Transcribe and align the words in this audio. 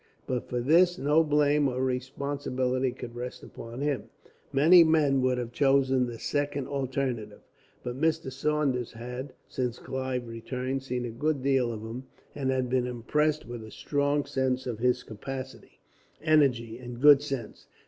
But 0.25 0.49
for 0.49 0.61
this 0.61 0.97
no 0.97 1.23
blame 1.23 1.67
or 1.67 1.83
responsibility 1.83 2.91
could 2.91 3.13
rest 3.15 3.43
upon 3.43 3.81
him. 3.81 4.05
Many 4.51 4.83
men 4.83 5.21
would 5.21 5.37
have 5.37 5.51
chosen 5.51 6.07
the 6.07 6.17
second 6.17 6.67
alternative; 6.67 7.41
but 7.83 8.01
Mr. 8.01 8.31
Saunders 8.31 8.93
had, 8.93 9.33
since 9.47 9.77
Clive's 9.77 10.25
return, 10.25 10.79
seen 10.79 11.05
a 11.05 11.11
good 11.11 11.43
deal 11.43 11.71
of 11.71 11.81
him, 11.83 12.05
and 12.33 12.49
had 12.49 12.67
been 12.67 12.87
impressed 12.87 13.45
with 13.47 13.63
a 13.63 13.69
strong 13.69 14.25
sense 14.25 14.65
of 14.65 14.79
his 14.79 15.03
capacity, 15.03 15.79
energy, 16.23 16.79
and 16.79 16.99
good 16.99 17.21
sense. 17.21 17.67